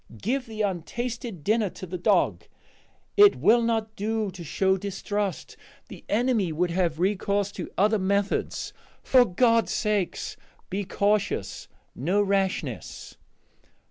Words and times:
Give 0.19 0.47
the 0.47 0.63
untasted 0.63 1.43
dinner 1.43 1.69
to 1.69 1.85
the 1.85 1.99
dog; 1.99 2.45
it 3.15 3.35
will 3.35 3.61
not 3.61 3.95
do 3.95 4.31
to 4.31 4.43
show 4.43 4.75
distrust; 4.75 5.55
the 5.89 6.03
enemy 6.09 6.51
would 6.51 6.71
have 6.71 6.99
recourse 6.99 7.51
to 7.51 7.69
other 7.77 7.99
methods. 7.99 8.73
For 9.03 9.25
God's 9.25 9.71
sake, 9.71 10.17
be 10.71 10.85
cautious! 10.85 11.67
no 11.93 12.19
rashness!" 12.19 13.15